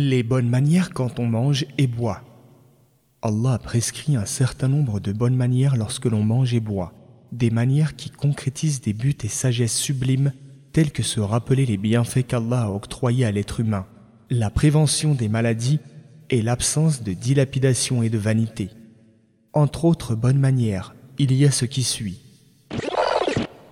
Les 0.00 0.22
bonnes 0.22 0.48
manières 0.48 0.90
quand 0.90 1.18
on 1.18 1.26
mange 1.26 1.66
et 1.76 1.88
boit. 1.88 2.22
Allah 3.20 3.58
prescrit 3.58 4.14
un 4.14 4.26
certain 4.26 4.68
nombre 4.68 5.00
de 5.00 5.10
bonnes 5.10 5.34
manières 5.34 5.74
lorsque 5.74 6.04
l'on 6.04 6.22
mange 6.22 6.54
et 6.54 6.60
boit, 6.60 6.92
des 7.32 7.50
manières 7.50 7.96
qui 7.96 8.08
concrétisent 8.08 8.80
des 8.80 8.92
buts 8.92 9.18
et 9.24 9.28
sagesses 9.28 9.76
sublimes 9.76 10.32
tels 10.72 10.92
que 10.92 11.02
se 11.02 11.18
rappeler 11.18 11.66
les 11.66 11.78
bienfaits 11.78 12.28
qu'Allah 12.28 12.66
a 12.66 12.70
octroyés 12.70 13.24
à 13.24 13.32
l'être 13.32 13.58
humain, 13.58 13.86
la 14.30 14.50
prévention 14.50 15.16
des 15.16 15.28
maladies 15.28 15.80
et 16.30 16.42
l'absence 16.42 17.02
de 17.02 17.12
dilapidation 17.12 18.00
et 18.04 18.08
de 18.08 18.18
vanité. 18.18 18.70
Entre 19.52 19.84
autres 19.84 20.14
bonnes 20.14 20.38
manières, 20.38 20.94
il 21.18 21.32
y 21.32 21.44
a 21.44 21.50
ce 21.50 21.64
qui 21.64 21.82
suit. 21.82 22.20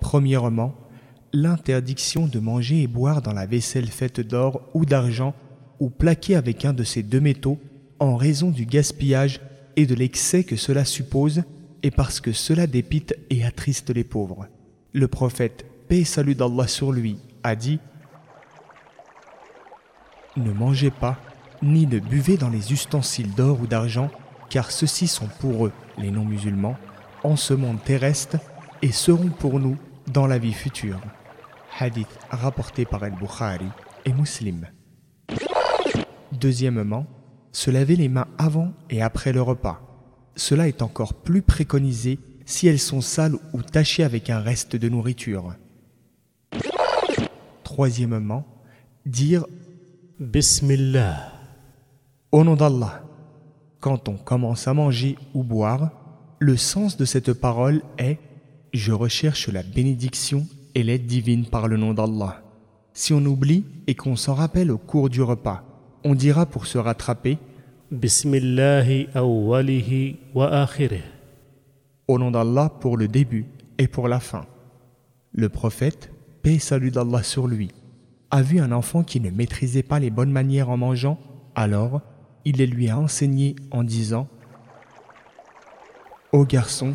Premièrement, 0.01 0.75
l'interdiction 1.31 2.27
de 2.27 2.39
manger 2.39 2.81
et 2.81 2.87
boire 2.87 3.21
dans 3.21 3.33
la 3.33 3.45
vaisselle 3.45 3.87
faite 3.87 4.19
d'or 4.19 4.67
ou 4.73 4.85
d'argent 4.85 5.33
ou 5.79 5.89
plaquée 5.89 6.35
avec 6.35 6.65
un 6.65 6.73
de 6.73 6.83
ces 6.83 7.03
deux 7.03 7.19
métaux 7.19 7.59
en 7.99 8.15
raison 8.15 8.49
du 8.49 8.65
gaspillage 8.65 9.41
et 9.75 9.85
de 9.85 9.95
l'excès 9.95 10.43
que 10.43 10.55
cela 10.55 10.85
suppose 10.85 11.43
et 11.83 11.91
parce 11.91 12.19
que 12.19 12.31
cela 12.31 12.67
dépite 12.67 13.15
et 13.29 13.45
attriste 13.45 13.89
les 13.89 14.03
pauvres. 14.03 14.47
Le 14.93 15.07
prophète, 15.07 15.65
paix 15.87 15.99
et 15.99 16.05
salut 16.05 16.35
d'Allah 16.35 16.67
sur 16.67 16.91
lui, 16.91 17.17
a 17.43 17.55
dit 17.55 17.79
Ne 20.35 20.51
mangez 20.51 20.91
pas, 20.91 21.17
ni 21.61 21.85
ne 21.87 21.99
buvez 21.99 22.37
dans 22.37 22.49
les 22.49 22.73
ustensiles 22.73 23.33
d'or 23.35 23.61
ou 23.61 23.67
d'argent, 23.67 24.09
car 24.49 24.71
ceux-ci 24.71 25.07
sont 25.07 25.29
pour 25.39 25.67
eux, 25.67 25.73
les 25.97 26.11
non-musulmans, 26.11 26.77
en 27.23 27.35
ce 27.35 27.53
monde 27.53 27.83
terrestre 27.83 28.37
et 28.81 28.91
seront 28.91 29.29
pour 29.29 29.59
nous 29.59 29.77
dans 30.07 30.27
la 30.27 30.37
vie 30.37 30.53
future. 30.53 30.99
Hadith 31.79 32.07
rapporté 32.29 32.85
par 32.85 33.03
Al-Bukhari 33.03 33.67
et 34.05 34.13
Muslim. 34.13 34.67
Deuxièmement, 36.39 37.05
se 37.51 37.71
laver 37.71 37.95
les 37.95 38.09
mains 38.09 38.27
avant 38.37 38.71
et 38.89 39.01
après 39.01 39.33
le 39.33 39.41
repas. 39.41 39.81
Cela 40.35 40.67
est 40.67 40.81
encore 40.81 41.15
plus 41.15 41.41
préconisé 41.41 42.19
si 42.45 42.67
elles 42.67 42.79
sont 42.79 43.01
sales 43.01 43.37
ou 43.53 43.61
tachées 43.61 44.03
avec 44.03 44.29
un 44.29 44.39
reste 44.39 44.75
de 44.75 44.87
nourriture. 44.89 45.55
Troisièmement, 47.63 48.45
dire 49.05 49.45
Bismillah. 50.19 51.31
Au 52.31 52.43
nom 52.43 52.55
d'Allah. 52.55 53.03
Quand 53.79 54.09
on 54.09 54.17
commence 54.17 54.67
à 54.67 54.73
manger 54.73 55.17
ou 55.33 55.43
boire, 55.43 55.91
le 56.39 56.57
sens 56.57 56.97
de 56.97 57.05
cette 57.05 57.33
parole 57.33 57.81
est 57.97 58.19
Je 58.73 58.91
recherche 58.91 59.47
la 59.47 59.63
bénédiction 59.63 60.45
et 60.75 60.83
l'aide 60.83 61.07
divine 61.07 61.45
par 61.45 61.67
le 61.67 61.77
nom 61.77 61.93
d'Allah. 61.93 62.43
Si 62.93 63.13
on 63.13 63.25
oublie 63.25 63.65
et 63.87 63.95
qu'on 63.95 64.15
s'en 64.15 64.33
rappelle 64.33 64.71
au 64.71 64.77
cours 64.77 65.09
du 65.09 65.21
repas, 65.21 65.63
on 66.03 66.15
dira 66.15 66.45
pour 66.45 66.65
se 66.65 66.77
rattraper 66.77 67.37
au 72.07 72.19
nom 72.19 72.31
d'Allah 72.31 72.71
pour 72.79 72.97
le 72.97 73.07
début 73.07 73.45
et 73.77 73.87
pour 73.87 74.07
la 74.07 74.19
fin. 74.19 74.45
Le 75.33 75.49
prophète, 75.49 76.11
paix 76.41 76.55
et 76.55 76.59
salut 76.59 76.91
d'Allah 76.91 77.23
sur 77.23 77.47
lui, 77.47 77.71
a 78.31 78.41
vu 78.41 78.59
un 78.59 78.71
enfant 78.71 79.03
qui 79.03 79.19
ne 79.19 79.29
maîtrisait 79.29 79.83
pas 79.83 79.99
les 79.99 80.09
bonnes 80.09 80.31
manières 80.31 80.69
en 80.69 80.77
mangeant, 80.77 81.19
alors 81.55 82.01
il 82.45 82.57
les 82.57 82.67
lui 82.67 82.89
a 82.89 82.97
enseignées 82.97 83.55
en 83.71 83.83
disant 83.83 84.27
Ô 86.33 86.45
garçon, 86.45 86.93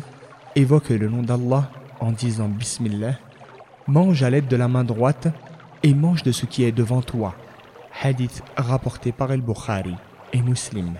évoque 0.55 0.89
le 0.89 1.09
nom 1.09 1.23
d'Allah 1.23 1.71
en 1.99 2.11
disant 2.11 2.49
Bismillah, 2.49 3.17
mange 3.87 4.23
à 4.23 4.29
l'aide 4.29 4.47
de 4.47 4.55
la 4.55 4.67
main 4.67 4.83
droite 4.83 5.27
et 5.81 5.93
mange 5.93 6.23
de 6.23 6.31
ce 6.31 6.45
qui 6.45 6.63
est 6.63 6.71
devant 6.71 7.01
toi. 7.01 7.35
Hadith 8.01 8.43
rapporté 8.57 9.11
par 9.11 9.31
El-Bukhari 9.31 9.95
et 10.33 10.41
Muslim. 10.41 10.93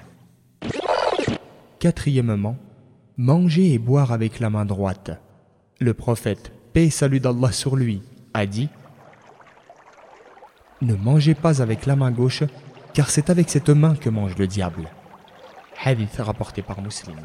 Quatrièmement, 1.79 2.55
manger 3.17 3.73
et 3.73 3.79
boire 3.79 4.11
avec 4.11 4.39
la 4.39 4.49
main 4.49 4.65
droite. 4.65 5.11
Le 5.79 5.93
prophète, 5.93 6.51
paix 6.71 6.85
et 6.85 6.89
salut 6.89 7.19
d'Allah 7.19 7.51
sur 7.51 7.75
lui, 7.75 8.01
a 8.33 8.45
dit 8.45 8.69
Ne 10.81 10.95
mangez 10.95 11.35
pas 11.35 11.61
avec 11.61 11.85
la 11.85 11.95
main 11.95 12.11
gauche, 12.11 12.43
car 12.93 13.09
c'est 13.09 13.29
avec 13.29 13.49
cette 13.49 13.69
main 13.69 13.95
que 13.95 14.09
mange 14.09 14.37
le 14.37 14.47
diable. 14.47 14.89
Hadith 15.83 16.15
rapporté 16.19 16.61
par 16.61 16.81
Muslim. 16.81 17.19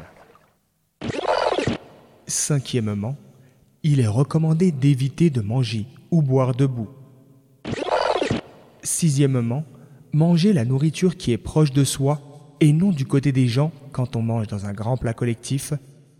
Cinquièmement, 2.27 3.15
il 3.83 4.01
est 4.01 4.07
recommandé 4.07 4.71
d'éviter 4.71 5.29
de 5.29 5.41
manger 5.41 5.85
ou 6.11 6.21
boire 6.21 6.53
debout. 6.53 6.89
Sixièmement, 8.89 9.65
manger 10.13 10.51
la 10.51 10.65
nourriture 10.65 11.15
qui 11.15 11.31
est 11.31 11.37
proche 11.37 11.71
de 11.71 11.83
soi 11.83 12.55
et 12.59 12.73
non 12.73 12.89
du 12.89 13.05
côté 13.05 13.31
des 13.31 13.47
gens 13.47 13.71
quand 13.91 14.15
on 14.15 14.23
mange 14.23 14.47
dans 14.47 14.65
un 14.65 14.73
grand 14.73 14.97
plat 14.97 15.13
collectif, 15.13 15.73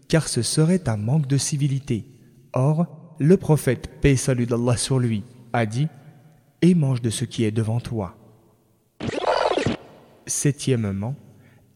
car 0.07 0.27
ce 0.27 0.43
serait 0.43 0.87
un 0.87 0.95
manque 0.95 1.25
de 1.25 1.37
civilité. 1.37 2.05
Or, 2.53 2.85
le 3.17 3.37
prophète, 3.37 3.99
paix 4.01 4.15
salut 4.15 4.45
d'Allah 4.45 4.77
sur 4.77 4.99
lui, 4.99 5.23
a 5.51 5.65
dit 5.65 5.87
Et 6.61 6.75
mange 6.75 7.01
de 7.01 7.09
ce 7.09 7.25
qui 7.25 7.43
est 7.43 7.51
devant 7.51 7.79
toi. 7.79 8.15
Septièmement, 10.27 11.15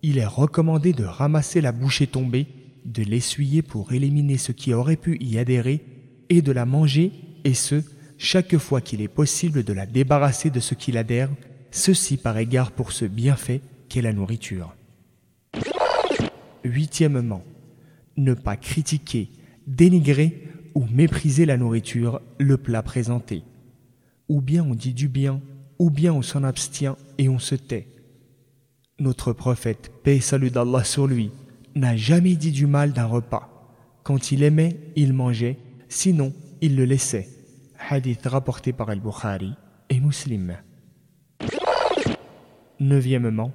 il 0.04 0.20
est 0.20 0.28
recommandé 0.28 0.94
de 0.94 1.06
ramasser 1.06 1.60
la 1.60 1.72
bouchée 1.72 2.08
tombée, 2.08 2.46
de 2.86 3.02
l'essuyer 3.02 3.64
pour 3.64 3.94
éliminer 3.94 4.38
ce 4.38 4.52
qui 4.52 4.76
aurait 4.76 4.96
pu 4.96 5.18
y 5.20 5.40
adhérer, 5.40 5.84
et 6.30 6.44
de 6.44 6.52
la 6.52 6.68
manger, 6.68 7.12
et 7.46 7.56
ce, 7.56 7.82
chaque 8.24 8.58
fois 8.58 8.80
qu'il 8.80 9.02
est 9.02 9.10
possible 9.10 9.64
de 9.66 9.74
la 9.74 9.86
débarrasser 9.86 10.50
de 10.50 10.62
ce 10.62 10.76
qui 10.76 10.94
l'adhère, 10.94 11.30
ceci 11.72 12.16
par 12.16 12.38
égard 12.38 12.72
pour 12.72 12.94
ce 12.94 13.04
bienfait 13.04 13.60
qu'est 13.90 14.02
la 14.02 14.14
nourriture. 14.14 14.74
Huitièmement, 16.64 17.44
ne 18.16 18.34
pas 18.34 18.56
critiquer, 18.56 19.28
dénigrer 19.68 20.48
ou 20.74 20.86
mépriser 20.90 21.46
la 21.46 21.58
nourriture, 21.58 22.22
le 22.40 22.56
plat 22.56 22.82
présenté. 22.82 23.44
Ou 24.30 24.40
bien 24.40 24.64
on 24.64 24.74
dit 24.74 24.94
du 24.94 25.10
bien, 25.10 25.42
ou 25.78 25.90
bien 25.90 26.14
on 26.14 26.22
s'en 26.22 26.46
abstient 26.46 26.96
et 27.18 27.28
on 27.28 27.40
se 27.40 27.56
tait. 27.56 27.88
Notre 29.00 29.34
prophète, 29.34 29.92
paix 30.02 30.16
et 30.18 30.22
salut 30.22 30.50
d'Allah 30.50 30.86
sur 30.86 31.08
lui, 31.08 31.30
n'a 31.76 31.98
jamais 31.98 32.36
dit 32.36 32.52
du 32.52 32.68
mal 32.68 32.94
d'un 32.94 33.06
repas. 33.06 33.50
Quand 34.04 34.32
il 34.32 34.44
aimait, 34.44 34.78
il 34.96 35.12
mangeait, 35.12 35.58
sinon, 35.90 36.32
il 36.62 36.78
le 36.78 36.86
laissait. 36.86 37.33
Hadith 37.90 38.26
rapporté 38.26 38.72
par 38.74 38.90
Al-Bukhari 38.90 39.56
et 39.90 40.00
Muslim. 40.00 40.58
Neuvièmement, 42.80 43.52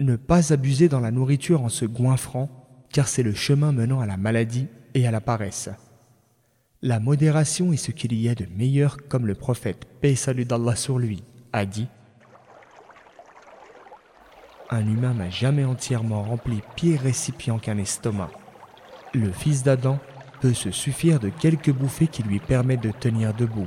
ne 0.00 0.16
pas 0.16 0.52
abuser 0.52 0.88
dans 0.88 1.00
la 1.00 1.10
nourriture 1.10 1.62
en 1.62 1.68
se 1.68 1.84
goinfrant, 1.84 2.48
car 2.92 3.08
c'est 3.08 3.22
le 3.22 3.34
chemin 3.34 3.72
menant 3.72 4.00
à 4.00 4.06
la 4.06 4.16
maladie 4.16 4.68
et 4.94 5.06
à 5.06 5.10
la 5.10 5.20
paresse. 5.20 5.70
La 6.82 7.00
modération 7.00 7.72
est 7.72 7.78
ce 7.78 7.90
qu'il 7.90 8.14
y 8.14 8.28
a 8.28 8.34
de 8.34 8.46
meilleur, 8.56 8.96
comme 9.08 9.26
le 9.26 9.34
prophète, 9.34 9.86
paix 10.00 10.14
salut 10.14 10.44
d'Allah 10.44 10.76
sur 10.76 10.98
lui, 10.98 11.24
a 11.52 11.66
dit 11.66 11.88
Un 14.70 14.86
humain 14.86 15.14
n'a 15.14 15.30
jamais 15.30 15.64
entièrement 15.64 16.22
rempli 16.22 16.60
pire 16.76 17.00
récipient 17.00 17.58
qu'un 17.58 17.78
estomac. 17.78 18.30
Le 19.14 19.30
fils 19.32 19.62
d'Adam 19.62 19.98
peut 20.44 20.52
se 20.52 20.70
suffire 20.70 21.20
de 21.20 21.30
quelques 21.30 21.72
bouffées 21.72 22.06
qui 22.06 22.22
lui 22.22 22.38
permettent 22.38 22.82
de 22.82 22.90
tenir 22.90 23.32
debout. 23.32 23.66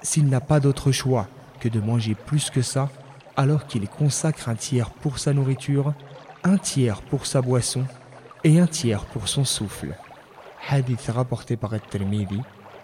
S'il 0.00 0.30
n'a 0.30 0.40
pas 0.40 0.60
d'autre 0.60 0.90
choix 0.90 1.28
que 1.60 1.68
de 1.68 1.78
manger 1.78 2.14
plus 2.14 2.48
que 2.48 2.62
ça, 2.62 2.88
alors 3.36 3.66
qu'il 3.66 3.86
consacre 3.86 4.48
un 4.48 4.54
tiers 4.54 4.88
pour 4.88 5.18
sa 5.18 5.34
nourriture, 5.34 5.92
un 6.42 6.56
tiers 6.56 7.02
pour 7.02 7.26
sa 7.26 7.42
boisson 7.42 7.84
et 8.44 8.58
un 8.58 8.66
tiers 8.66 9.04
pour 9.04 9.28
son 9.28 9.44
souffle. 9.44 9.94
Hadith 10.66 11.06
rapporté 11.08 11.54
par 11.58 11.74
At-Tirmidhi 11.74 12.40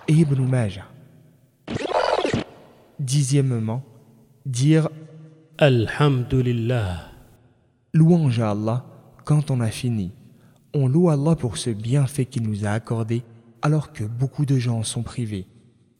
et 0.08 0.12
Ibn 0.12 0.42
Majah. 0.42 0.88
Dixièmement, 2.98 3.82
dire 4.44 4.90
Alhamdulillah. 5.56 7.08
louange 7.94 8.40
à 8.40 8.50
Allah 8.50 8.84
quand 9.24 9.50
on 9.50 9.60
a 9.60 9.70
fini. 9.70 10.12
On 10.74 10.88
loue 10.88 11.10
Allah 11.10 11.36
pour 11.36 11.58
ce 11.58 11.70
bienfait 11.70 12.24
qu'il 12.24 12.44
nous 12.44 12.64
a 12.64 12.70
accordé 12.70 13.22
alors 13.60 13.92
que 13.92 14.04
beaucoup 14.04 14.46
de 14.46 14.58
gens 14.58 14.78
en 14.78 14.82
sont 14.82 15.02
privés. 15.02 15.46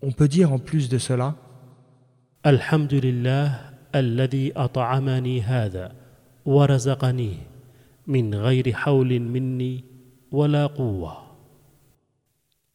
On 0.01 0.13
peut 0.13 0.29
dire 0.29 0.53
en 0.53 0.59
plus 0.59 0.89
de 0.89 0.99
cela 0.99 1.37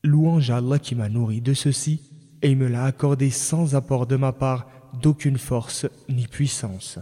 Louange 0.03 0.51
à 0.51 0.57
Allah 0.57 0.79
qui 0.79 0.95
m'a 0.95 1.09
nourri 1.09 1.41
de 1.41 1.53
ceci 1.53 1.99
et 2.41 2.51
il 2.51 2.57
me 2.57 2.67
l'a 2.67 2.85
accordé 2.85 3.29
sans 3.29 3.75
apport 3.75 4.05
de 4.05 4.15
ma 4.15 4.31
part 4.31 4.67
d'aucune 5.01 5.37
force 5.37 5.87
ni 6.07 6.27
puissance. 6.27 6.99